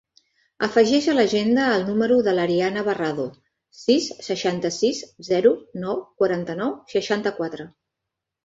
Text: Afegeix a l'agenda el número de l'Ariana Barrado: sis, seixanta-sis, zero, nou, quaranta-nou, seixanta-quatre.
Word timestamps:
Afegeix 0.67 1.09
a 1.11 1.13
l'agenda 1.17 1.65
el 1.73 1.83
número 1.89 2.17
de 2.27 2.33
l'Ariana 2.37 2.83
Barrado: 2.87 3.25
sis, 3.81 4.07
seixanta-sis, 4.29 5.03
zero, 5.29 5.55
nou, 5.85 6.01
quaranta-nou, 6.23 6.77
seixanta-quatre. 6.97 7.73